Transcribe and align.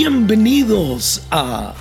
Bienvenidos 0.00 1.26
a 1.28 1.74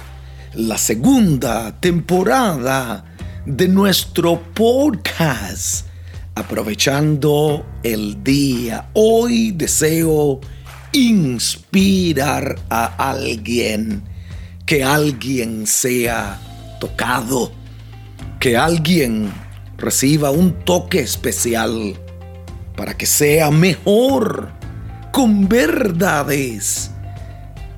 la 0.55 0.77
segunda 0.79 1.79
temporada 1.79 3.05
de 3.45 3.67
nuestro 3.67 4.41
podcast. 4.55 5.85
Aprovechando 6.33 7.63
el 7.83 8.23
día, 8.23 8.89
hoy 8.93 9.51
deseo 9.51 10.41
inspirar 10.93 12.55
a 12.71 13.11
alguien, 13.11 14.01
que 14.65 14.83
alguien 14.83 15.67
sea 15.67 16.39
tocado, 16.79 17.51
que 18.39 18.57
alguien 18.57 19.31
reciba 19.77 20.31
un 20.31 20.53
toque 20.65 21.01
especial 21.01 21.93
para 22.75 22.97
que 22.97 23.05
sea 23.05 23.51
mejor 23.51 24.53
con 25.11 25.47
verdades 25.47 26.96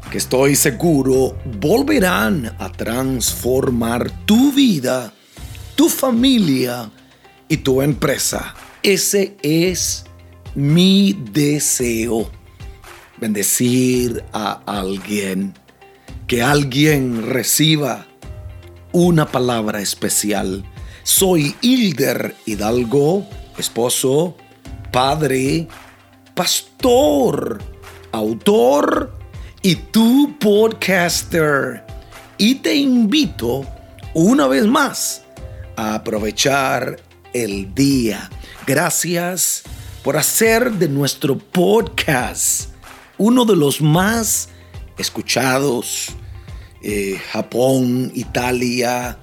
que 0.10 0.18
estoy 0.18 0.56
seguro 0.56 1.38
volverán 1.60 2.56
a 2.58 2.72
transformar 2.72 4.10
tu 4.26 4.52
vida, 4.52 5.14
tu 5.76 5.88
familia 5.88 6.90
y 7.48 7.58
tu 7.58 7.82
empresa. 7.82 8.56
Ese 8.82 9.38
es 9.44 10.06
mi 10.56 11.14
deseo. 11.32 12.30
Bendecir 13.18 14.24
a 14.34 14.62
alguien, 14.66 15.54
que 16.26 16.42
alguien 16.42 17.30
reciba 17.30 18.08
una 18.92 19.28
palabra 19.28 19.82
especial. 19.82 20.66
Soy 21.04 21.56
Hilder 21.62 22.36
Hidalgo, 22.46 23.28
esposo, 23.58 24.36
padre, 24.92 25.68
pastor, 26.34 27.60
autor 28.12 29.19
y 29.62 29.76
tu 29.76 30.38
podcaster. 30.40 31.84
Y 32.38 32.56
te 32.56 32.76
invito 32.76 33.66
una 34.14 34.48
vez 34.48 34.66
más 34.66 35.24
a 35.76 35.96
aprovechar 35.96 37.00
el 37.34 37.74
día. 37.74 38.30
Gracias 38.66 39.64
por 40.04 40.18
hacer 40.18 40.72
de 40.74 40.88
nuestro 40.88 41.38
podcast 41.38 42.70
uno 43.18 43.46
de 43.46 43.56
los 43.56 43.82
más 43.82 44.50
escuchados. 44.98 46.10
Eh, 46.82 47.20
Japón, 47.32 48.12
Italia, 48.16 49.20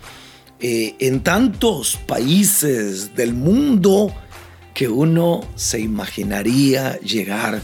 eh, 0.60 0.94
en 0.98 1.22
tantos 1.22 1.96
países 2.06 3.14
del 3.14 3.32
mundo 3.32 4.12
que 4.74 4.88
uno 4.88 5.40
se 5.54 5.80
imaginaría 5.80 6.98
llegar. 7.00 7.62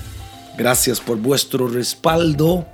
Gracias 0.56 1.00
por 1.00 1.16
vuestro 1.16 1.66
respaldo. 1.66 2.66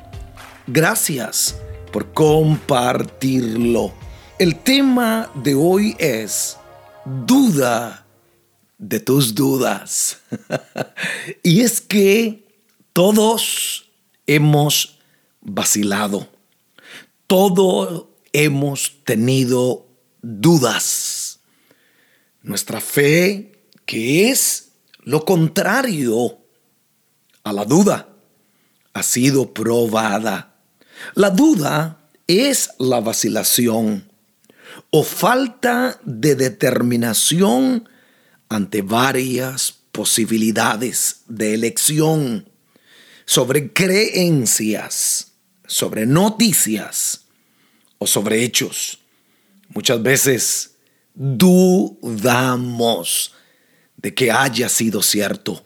Gracias 0.67 1.57
por 1.93 2.13
compartirlo. 2.13 3.93
El 4.39 4.57
tema 4.57 5.31
de 5.35 5.55
hoy 5.55 5.95
es 5.99 6.57
duda 7.05 8.05
de 8.79 8.99
tus 8.99 9.33
dudas. 9.33 10.19
y 11.45 11.61
es 11.61 11.81
que 11.81 12.45
todos 12.93 13.89
hemos 14.27 14.99
vacilado. 15.41 16.29
Todos 17.29 18.07
hemos 18.33 19.05
tenido 19.05 19.87
dudas. 20.21 21.39
Nuestra 22.43 22.81
fe 22.81 23.53
que 23.87 24.31
es 24.31 24.73
lo 25.05 25.25
contrario 25.25 26.38
la 27.53 27.65
duda, 27.65 28.09
ha 28.93 29.03
sido 29.03 29.53
probada. 29.53 30.55
La 31.15 31.31
duda 31.31 31.99
es 32.27 32.71
la 32.79 33.01
vacilación 33.01 34.11
o 34.91 35.03
falta 35.03 36.01
de 36.05 36.35
determinación 36.35 37.89
ante 38.49 38.83
varias 38.83 39.79
posibilidades 39.93 41.23
de 41.27 41.55
elección 41.55 42.49
sobre 43.27 43.73
creencias, 43.73 45.33
sobre 45.67 46.07
noticias 46.07 47.27
o 47.99 48.07
sobre 48.07 48.43
hechos. 48.45 49.01
Muchas 49.69 50.03
veces 50.03 50.77
dudamos 51.15 52.25
de 53.97 54.15
que 54.15 54.31
haya 54.31 54.69
sido 54.69 55.03
cierto, 55.03 55.65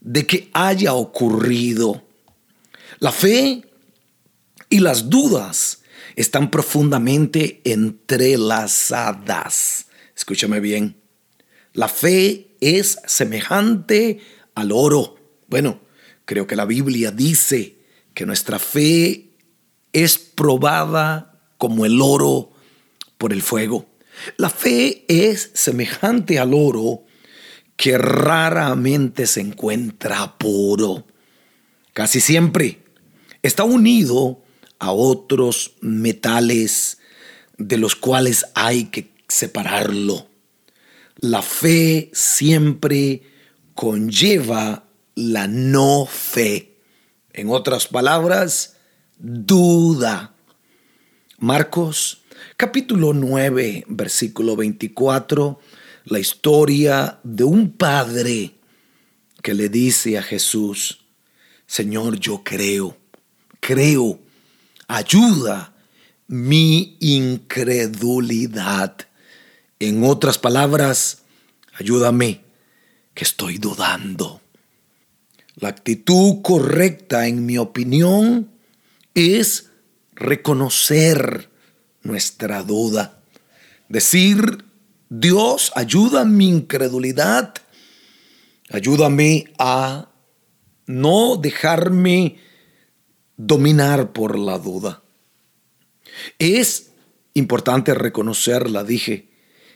de 0.00 0.26
que 0.26 0.50
haya 0.52 0.94
ocurrido. 0.94 2.02
La 2.98 3.12
fe 3.12 3.62
y 4.68 4.80
las 4.80 5.08
dudas 5.10 5.82
están 6.16 6.50
profundamente 6.50 7.60
entrelazadas. 7.64 9.86
Escúchame 10.16 10.58
bien. 10.60 10.96
La 11.72 11.88
fe 11.88 12.56
es 12.60 12.98
semejante 13.06 14.20
al 14.54 14.72
oro. 14.72 15.16
Bueno, 15.48 15.80
creo 16.24 16.46
que 16.46 16.56
la 16.56 16.64
Biblia 16.64 17.10
dice 17.10 17.76
que 18.14 18.24
nuestra 18.26 18.58
fe 18.58 19.30
es 19.92 20.18
probada 20.18 21.40
como 21.58 21.84
el 21.84 22.00
oro 22.00 22.52
por 23.18 23.32
el 23.32 23.42
fuego. 23.42 23.86
La 24.36 24.50
fe 24.50 25.04
es 25.08 25.50
semejante 25.54 26.38
al 26.38 26.54
oro 26.54 27.04
que 27.80 27.96
raramente 27.96 29.26
se 29.26 29.40
encuentra 29.40 30.36
puro. 30.36 31.06
Casi 31.94 32.20
siempre 32.20 32.82
está 33.42 33.64
unido 33.64 34.42
a 34.78 34.92
otros 34.92 35.76
metales 35.80 36.98
de 37.56 37.78
los 37.78 37.96
cuales 37.96 38.44
hay 38.54 38.84
que 38.90 39.14
separarlo. 39.28 40.28
La 41.20 41.40
fe 41.40 42.10
siempre 42.12 43.22
conlleva 43.74 44.84
la 45.14 45.46
no 45.48 46.04
fe. 46.04 46.76
En 47.32 47.48
otras 47.48 47.86
palabras, 47.86 48.76
duda. 49.16 50.34
Marcos 51.38 52.24
capítulo 52.58 53.14
9, 53.14 53.86
versículo 53.88 54.54
24 54.54 55.58
la 56.04 56.18
historia 56.18 57.20
de 57.22 57.44
un 57.44 57.72
padre 57.72 58.54
que 59.42 59.54
le 59.54 59.68
dice 59.68 60.18
a 60.18 60.22
Jesús, 60.22 61.00
Señor, 61.66 62.18
yo 62.18 62.42
creo, 62.42 62.96
creo, 63.60 64.18
ayuda 64.88 65.74
mi 66.26 66.96
incredulidad. 67.00 68.96
En 69.78 70.04
otras 70.04 70.38
palabras, 70.38 71.22
ayúdame, 71.74 72.42
que 73.14 73.24
estoy 73.24 73.58
dudando. 73.58 74.40
La 75.56 75.68
actitud 75.68 76.42
correcta, 76.42 77.26
en 77.26 77.44
mi 77.46 77.58
opinión, 77.58 78.50
es 79.14 79.70
reconocer 80.14 81.50
nuestra 82.02 82.62
duda. 82.62 83.20
Decir, 83.88 84.64
Dios, 85.10 85.72
ayuda 85.74 86.24
mi 86.24 86.48
incredulidad. 86.48 87.54
Ayúdame 88.70 89.52
a 89.58 90.08
no 90.86 91.36
dejarme 91.36 92.38
dominar 93.36 94.12
por 94.12 94.38
la 94.38 94.58
duda. 94.58 95.02
Es 96.38 96.92
importante 97.34 97.92
reconocerla, 97.92 98.84
dije, 98.84 99.28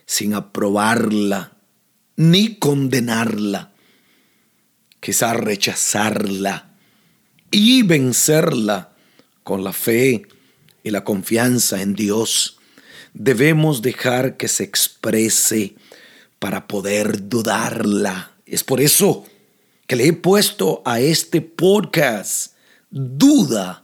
sin 0.05 0.33
aprobarla 0.33 1.57
ni 2.15 2.55
condenarla. 2.55 3.73
Quizá 5.01 5.33
rechazarla 5.33 6.77
y 7.51 7.83
vencerla 7.83 8.95
con 9.43 9.65
la 9.65 9.73
fe 9.73 10.25
y 10.81 10.91
la 10.91 11.03
confianza 11.03 11.81
en 11.81 11.93
Dios 11.93 12.57
debemos 13.15 13.81
dejar 13.81 14.37
que 14.37 14.47
se 14.47 14.63
exprese 14.63 15.75
para 16.37 16.67
poder 16.67 17.27
dudarla. 17.29 18.31
Es 18.45 18.63
por 18.63 18.81
eso 18.81 19.25
que 19.87 19.95
le 19.95 20.07
he 20.07 20.13
puesto 20.13 20.83
a 20.85 20.99
este 20.99 21.41
podcast 21.41 22.53
duda 22.91 23.83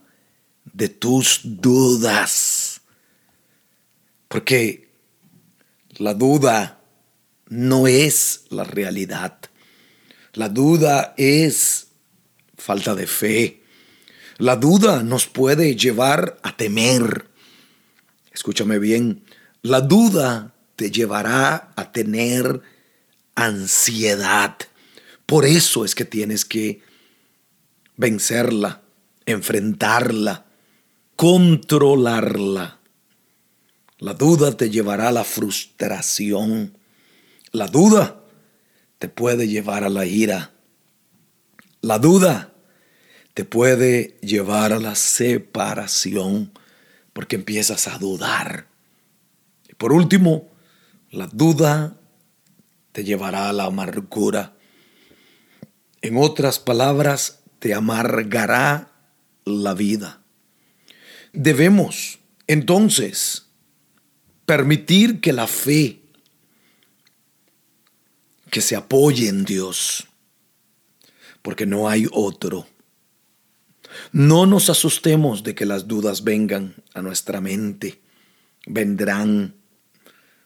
de 0.73 0.89
tus 0.89 1.41
dudas. 1.43 2.81
Porque 4.27 4.89
la 5.97 6.13
duda 6.13 6.81
no 7.47 7.87
es 7.87 8.43
la 8.49 8.65
realidad. 8.65 9.39
La 10.33 10.49
duda 10.49 11.13
es 11.17 11.87
falta 12.57 12.95
de 12.95 13.07
fe. 13.07 13.63
La 14.37 14.55
duda 14.55 15.03
nos 15.03 15.25
puede 15.27 15.75
llevar 15.75 16.37
a 16.43 16.55
temer. 16.55 17.30
Escúchame 18.31 18.79
bien, 18.79 19.23
la 19.61 19.81
duda 19.81 20.53
te 20.75 20.89
llevará 20.89 21.73
a 21.75 21.91
tener 21.91 22.61
ansiedad. 23.35 24.57
Por 25.25 25.45
eso 25.45 25.85
es 25.85 25.95
que 25.95 26.05
tienes 26.05 26.45
que 26.45 26.81
vencerla, 27.97 28.81
enfrentarla, 29.25 30.45
controlarla. 31.15 32.79
La 33.99 34.13
duda 34.13 34.57
te 34.57 34.69
llevará 34.69 35.09
a 35.09 35.11
la 35.11 35.23
frustración. 35.23 36.77
La 37.51 37.67
duda 37.67 38.23
te 38.97 39.09
puede 39.09 39.47
llevar 39.47 39.83
a 39.83 39.89
la 39.89 40.05
ira. 40.05 40.51
La 41.81 41.99
duda 41.99 42.53
te 43.33 43.45
puede 43.45 44.17
llevar 44.21 44.73
a 44.73 44.79
la 44.79 44.95
separación 44.95 46.51
porque 47.13 47.35
empiezas 47.35 47.87
a 47.87 47.97
dudar. 47.97 48.67
Y 49.69 49.73
por 49.75 49.93
último, 49.93 50.49
la 51.09 51.27
duda 51.27 51.97
te 52.91 53.03
llevará 53.03 53.49
a 53.49 53.53
la 53.53 53.65
amargura. 53.65 54.55
En 56.01 56.17
otras 56.17 56.59
palabras, 56.59 57.41
te 57.59 57.73
amargará 57.73 58.91
la 59.45 59.73
vida. 59.73 60.21
Debemos, 61.33 62.19
entonces, 62.47 63.47
permitir 64.45 65.21
que 65.21 65.31
la 65.31 65.47
fe 65.47 66.01
que 68.49 68.61
se 68.61 68.75
apoye 68.75 69.29
en 69.29 69.45
Dios, 69.45 70.07
porque 71.41 71.65
no 71.65 71.87
hay 71.87 72.07
otro. 72.11 72.67
No 74.11 74.45
nos 74.45 74.69
asustemos 74.69 75.43
de 75.43 75.55
que 75.55 75.65
las 75.65 75.87
dudas 75.87 76.23
vengan 76.23 76.75
a 76.93 77.01
nuestra 77.01 77.41
mente, 77.41 78.01
vendrán, 78.65 79.55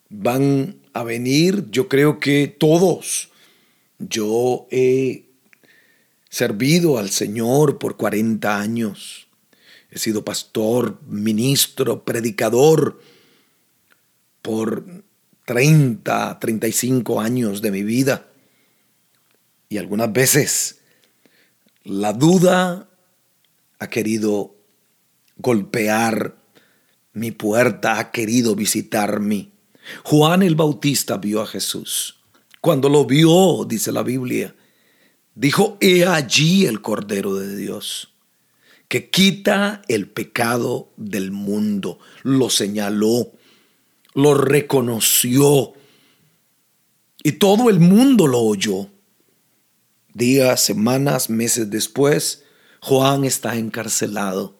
van 0.09 0.77
a 0.93 1.03
venir, 1.03 1.65
yo 1.71 1.87
creo 1.89 2.19
que 2.19 2.47
todos. 2.47 3.29
Yo 3.99 4.67
he 4.71 5.25
servido 6.29 6.97
al 6.97 7.09
Señor 7.09 7.77
por 7.77 7.97
40 7.97 8.59
años. 8.59 9.27
He 9.89 9.99
sido 9.99 10.25
pastor, 10.25 10.99
ministro, 11.07 12.03
predicador 12.03 12.99
por 14.41 14.85
30, 15.45 16.39
35 16.39 17.21
años 17.21 17.61
de 17.61 17.71
mi 17.71 17.83
vida. 17.83 18.27
Y 19.69 19.77
algunas 19.77 20.11
veces 20.11 20.81
la 21.83 22.13
duda 22.13 22.89
ha 23.79 23.89
querido 23.89 24.55
golpear 25.37 26.35
mi 27.13 27.31
puerta, 27.31 27.99
ha 27.99 28.11
querido 28.11 28.55
visitarme. 28.55 29.51
Juan 30.03 30.43
el 30.43 30.55
Bautista 30.55 31.17
vio 31.17 31.41
a 31.41 31.47
Jesús. 31.47 32.19
Cuando 32.61 32.89
lo 32.89 33.05
vio, 33.05 33.65
dice 33.65 33.91
la 33.91 34.03
Biblia, 34.03 34.55
dijo, 35.35 35.77
he 35.81 36.05
allí 36.05 36.65
el 36.65 36.81
Cordero 36.81 37.35
de 37.35 37.55
Dios, 37.55 38.13
que 38.87 39.09
quita 39.09 39.81
el 39.87 40.09
pecado 40.09 40.91
del 40.97 41.31
mundo. 41.31 41.99
Lo 42.23 42.49
señaló, 42.49 43.33
lo 44.13 44.33
reconoció 44.33 45.73
y 47.23 47.33
todo 47.33 47.69
el 47.69 47.79
mundo 47.79 48.27
lo 48.27 48.39
oyó. 48.39 48.89
Días, 50.13 50.63
semanas, 50.63 51.29
meses 51.29 51.69
después, 51.69 52.44
Juan 52.85 53.25
está 53.25 53.55
encarcelado, 53.55 54.59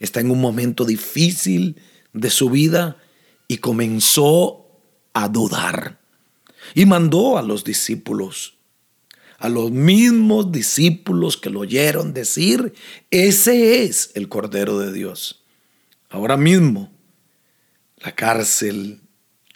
está 0.00 0.18
en 0.18 0.32
un 0.32 0.40
momento 0.40 0.84
difícil 0.84 1.80
de 2.12 2.28
su 2.28 2.50
vida 2.50 2.96
y 3.46 3.58
comenzó 3.58 4.66
a 5.12 5.28
dudar. 5.28 6.00
Y 6.74 6.84
mandó 6.84 7.38
a 7.38 7.42
los 7.42 7.62
discípulos, 7.62 8.58
a 9.38 9.48
los 9.48 9.70
mismos 9.70 10.50
discípulos 10.50 11.36
que 11.36 11.48
lo 11.48 11.60
oyeron 11.60 12.12
decir, 12.12 12.74
ese 13.12 13.84
es 13.84 14.10
el 14.14 14.28
Cordero 14.28 14.80
de 14.80 14.92
Dios. 14.92 15.44
Ahora 16.08 16.36
mismo, 16.36 16.90
la 17.98 18.16
cárcel, 18.16 19.00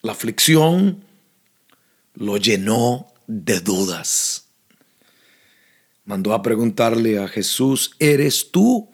la 0.03 0.13
aflicción, 0.13 1.05
lo 2.15 2.37
llenó 2.37 3.09
de 3.27 3.59
dudas. 3.59 4.44
Mandó 6.05 6.35
a 6.35 6.43
preguntarle 6.43 7.19
a 7.19 7.29
Jesús, 7.29 7.93
¿eres 7.99 8.51
tú 8.51 8.91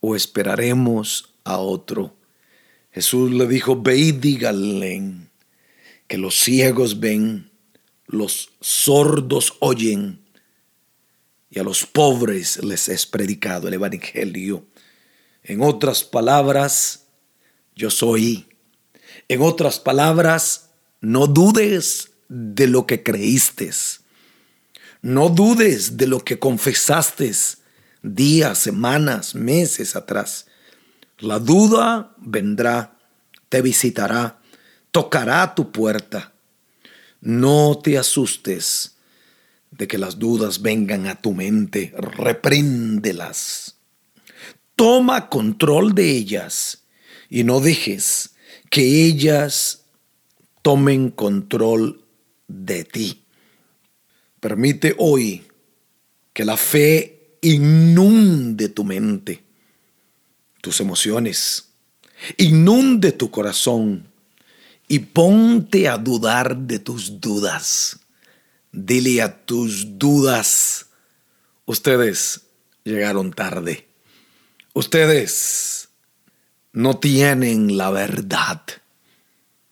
o 0.00 0.14
esperaremos 0.14 1.34
a 1.44 1.58
otro? 1.58 2.14
Jesús 2.92 3.30
le 3.32 3.46
dijo, 3.46 3.80
ve 3.80 3.96
y 3.96 4.12
díganle 4.12 5.28
que 6.06 6.18
los 6.18 6.34
ciegos 6.36 7.00
ven, 7.00 7.50
los 8.06 8.50
sordos 8.60 9.54
oyen, 9.60 10.20
y 11.50 11.58
a 11.58 11.62
los 11.62 11.86
pobres 11.86 12.62
les 12.62 12.88
es 12.88 13.06
predicado 13.06 13.68
el 13.68 13.74
Evangelio. 13.74 14.66
En 15.42 15.62
otras 15.62 16.04
palabras, 16.04 17.06
yo 17.74 17.90
soy. 17.90 18.46
En 19.28 19.40
otras 19.40 19.78
palabras, 19.78 20.70
no 21.00 21.26
dudes 21.26 22.10
de 22.28 22.66
lo 22.66 22.86
que 22.86 23.02
creíste. 23.02 23.70
No 25.02 25.28
dudes 25.28 25.96
de 25.96 26.06
lo 26.06 26.20
que 26.20 26.38
confesaste 26.38 27.32
días, 28.02 28.58
semanas, 28.58 29.34
meses 29.34 29.96
atrás. 29.96 30.46
La 31.18 31.38
duda 31.38 32.14
vendrá, 32.18 32.98
te 33.48 33.62
visitará, 33.62 34.40
tocará 34.90 35.54
tu 35.54 35.72
puerta. 35.72 36.32
No 37.20 37.80
te 37.82 37.98
asustes 37.98 38.96
de 39.70 39.88
que 39.88 39.98
las 39.98 40.18
dudas 40.18 40.62
vengan 40.62 41.06
a 41.06 41.20
tu 41.20 41.32
mente, 41.32 41.92
repréndelas. 41.96 43.76
Toma 44.74 45.28
control 45.28 45.94
de 45.94 46.10
ellas 46.10 46.84
y 47.28 47.44
no 47.44 47.60
dejes 47.60 48.34
que 48.70 49.04
ellas 49.04 49.84
tomen 50.62 51.10
control 51.10 52.04
de 52.46 52.84
ti. 52.84 53.25
Permite 54.46 54.94
hoy 54.98 55.42
que 56.32 56.44
la 56.44 56.56
fe 56.56 57.36
inunde 57.40 58.68
tu 58.68 58.84
mente 58.84 59.42
tus 60.60 60.78
emociones, 60.78 61.72
inunde 62.36 63.10
tu 63.10 63.28
corazón 63.28 64.06
y 64.86 65.00
ponte 65.00 65.88
a 65.88 65.98
dudar 65.98 66.56
de 66.56 66.78
tus 66.78 67.20
dudas. 67.20 67.98
Dile 68.70 69.20
a 69.20 69.44
tus 69.44 69.98
dudas, 69.98 70.90
ustedes 71.64 72.42
llegaron 72.84 73.32
tarde. 73.32 73.88
Ustedes 74.74 75.88
no 76.72 76.98
tienen 76.98 77.76
la 77.76 77.90
verdad. 77.90 78.62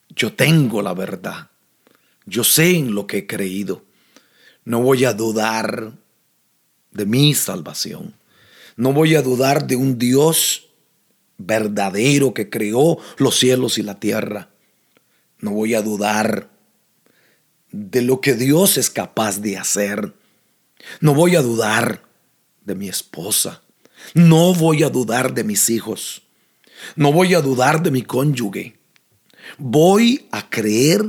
Yo 0.09 0.33
tengo 0.33 0.83
la 0.83 0.95
verdad. 0.95 1.53
Yo 2.27 2.43
sé 2.43 2.71
en 2.75 2.97
lo 2.97 3.07
que 3.07 3.19
he 3.19 3.27
creído. 3.29 3.85
No 4.65 4.81
voy 4.81 5.05
a 5.05 5.13
dudar 5.13 5.93
de 6.91 7.07
mi 7.07 7.35
salvación. 7.35 8.15
No 8.77 8.93
voy 8.93 9.15
a 9.15 9.23
dudar 9.23 9.67
de 9.67 9.77
un 9.77 9.99
Dios 9.99 10.69
verdadero 11.37 12.33
que 12.33 12.49
creó 12.49 12.99
los 13.19 13.39
cielos 13.39 13.79
y 13.79 13.83
la 13.83 14.01
tierra. 14.01 14.51
No 15.41 15.51
voy 15.51 15.75
a 15.75 15.83
dudar 15.83 16.51
de 17.71 18.03
lo 18.03 18.21
que 18.21 18.35
Dios 18.35 18.79
es 18.79 18.89
capaz 18.89 19.41
de 19.41 19.59
hacer. 19.59 20.15
No 21.01 21.15
voy 21.15 21.37
a 21.37 21.43
dudar 21.43 22.03
de 22.65 22.75
mi 22.75 22.89
esposa. 22.89 23.63
No 24.15 24.55
voy 24.55 24.83
a 24.83 24.91
dudar 24.91 25.35
de 25.35 25.45
mis 25.45 25.71
hijos. 25.71 26.23
No 26.97 27.13
voy 27.13 27.35
a 27.35 27.41
dudar 27.41 27.83
de 27.83 27.91
mi 27.91 28.03
cónyuge. 28.03 28.79
Voy 29.59 30.27
a 30.31 30.49
creer 30.49 31.05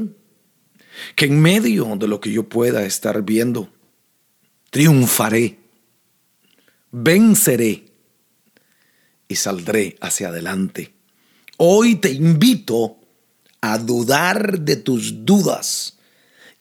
que 1.15 1.25
en 1.25 1.41
medio 1.41 1.95
de 1.95 2.07
lo 2.07 2.19
que 2.19 2.31
yo 2.31 2.47
pueda 2.47 2.85
estar 2.85 3.21
viendo, 3.23 3.71
triunfaré, 4.69 5.59
venceré 6.91 7.85
y 9.27 9.35
saldré 9.35 9.97
hacia 10.01 10.29
adelante. 10.29 10.93
Hoy 11.57 11.95
te 11.95 12.11
invito 12.11 12.99
a 13.61 13.77
dudar 13.77 14.59
de 14.59 14.75
tus 14.75 15.25
dudas 15.25 15.97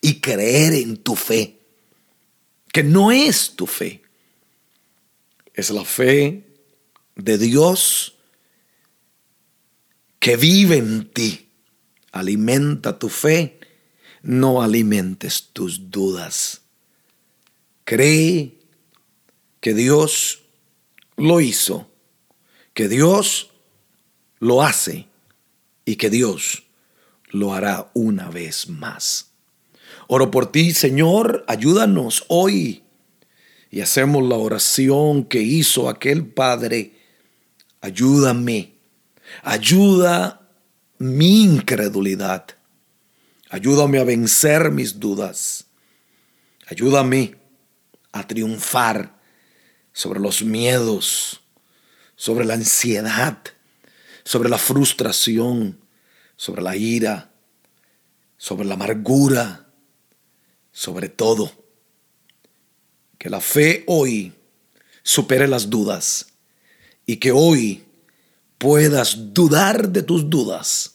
y 0.00 0.20
creer 0.20 0.74
en 0.74 0.96
tu 0.96 1.16
fe, 1.16 1.58
que 2.72 2.82
no 2.82 3.10
es 3.10 3.54
tu 3.56 3.66
fe, 3.66 4.02
es 5.54 5.70
la 5.70 5.84
fe 5.84 6.44
de 7.14 7.38
Dios 7.38 8.16
que 10.18 10.36
vive 10.36 10.78
en 10.78 11.10
ti. 11.10 11.48
Alimenta 12.12 12.98
tu 12.98 13.08
fe, 13.08 13.58
no 14.24 14.60
alimentes 14.60 15.50
tus 15.52 15.90
dudas. 15.90 16.62
Cree 17.84 18.58
que 19.60 19.74
Dios 19.74 20.42
lo 21.16 21.40
hizo 21.40 21.88
que 22.74 22.88
Dios 22.88 23.50
lo 24.40 24.62
hace 24.62 25.06
y 25.84 25.96
que 25.96 26.10
Dios 26.10 26.64
lo 27.30 27.54
hará 27.54 27.90
una 27.94 28.28
vez 28.28 28.68
más. 28.68 29.30
Oro 30.08 30.30
por 30.30 30.50
ti, 30.50 30.74
Señor, 30.74 31.44
ayúdanos 31.46 32.24
hoy. 32.28 32.82
Y 33.70 33.80
hacemos 33.80 34.22
la 34.28 34.36
oración 34.36 35.24
que 35.24 35.40
hizo 35.40 35.88
aquel 35.88 36.26
Padre. 36.26 36.92
Ayúdame 37.80 38.74
Ayuda 39.42 40.48
mi 40.98 41.42
incredulidad. 41.42 42.46
Ayúdame 43.54 44.00
a 44.00 44.04
vencer 44.04 44.72
mis 44.72 44.98
dudas. 44.98 45.66
Ayúdame 46.66 47.36
a 48.10 48.26
triunfar 48.26 49.16
sobre 49.92 50.18
los 50.18 50.42
miedos, 50.42 51.40
sobre 52.16 52.44
la 52.44 52.54
ansiedad, 52.54 53.38
sobre 54.24 54.48
la 54.48 54.58
frustración, 54.58 55.78
sobre 56.34 56.62
la 56.62 56.74
ira, 56.74 57.30
sobre 58.38 58.64
la 58.64 58.74
amargura, 58.74 59.68
sobre 60.72 61.08
todo. 61.08 61.52
Que 63.18 63.30
la 63.30 63.40
fe 63.40 63.84
hoy 63.86 64.32
supere 65.04 65.46
las 65.46 65.70
dudas 65.70 66.26
y 67.06 67.18
que 67.18 67.30
hoy 67.30 67.84
puedas 68.58 69.32
dudar 69.32 69.90
de 69.90 70.02
tus 70.02 70.28
dudas 70.28 70.94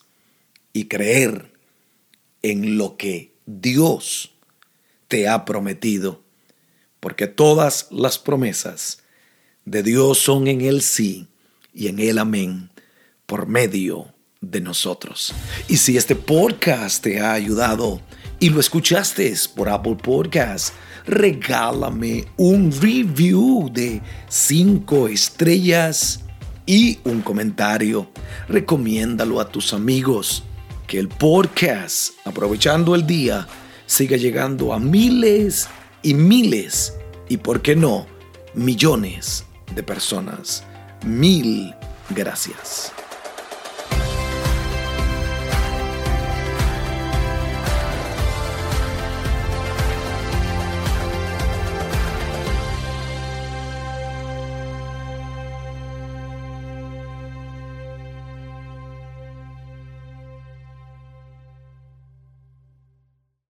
y 0.73 0.89
creer 0.89 1.57
en 2.43 2.77
lo 2.77 2.97
que 2.97 3.33
Dios 3.45 4.31
te 5.07 5.27
ha 5.27 5.45
prometido, 5.45 6.21
porque 6.99 7.27
todas 7.27 7.87
las 7.91 8.17
promesas 8.17 9.03
de 9.65 9.83
Dios 9.83 10.19
son 10.19 10.47
en 10.47 10.61
el 10.61 10.81
sí 10.81 11.27
y 11.73 11.87
en 11.87 11.99
el 11.99 12.17
amén 12.17 12.69
por 13.25 13.47
medio 13.47 14.13
de 14.41 14.61
nosotros. 14.61 15.33
Y 15.67 15.77
si 15.77 15.97
este 15.97 16.15
podcast 16.15 17.03
te 17.03 17.19
ha 17.19 17.33
ayudado 17.33 18.01
y 18.39 18.49
lo 18.49 18.59
escuchaste 18.59 19.33
por 19.55 19.69
Apple 19.69 19.97
Podcasts, 20.01 20.73
regálame 21.05 22.25
un 22.37 22.71
review 22.71 23.69
de 23.71 24.01
5 24.29 25.07
estrellas 25.07 26.21
y 26.65 26.99
un 27.03 27.21
comentario. 27.21 28.09
Recomiéndalo 28.47 29.39
a 29.39 29.49
tus 29.49 29.73
amigos. 29.73 30.43
Que 30.89 30.97
el 30.97 31.07
podcast, 31.07 32.15
aprovechando 32.25 32.95
el 32.95 33.05
día, 33.05 33.47
siga 33.85 34.17
llegando 34.17 34.73
a 34.73 34.79
miles 34.79 35.69
y 36.01 36.15
miles 36.15 36.95
y, 37.29 37.37
por 37.37 37.61
qué 37.61 37.75
no, 37.75 38.07
millones 38.55 39.45
de 39.75 39.83
personas. 39.83 40.63
Mil 41.05 41.75
gracias. 42.09 42.91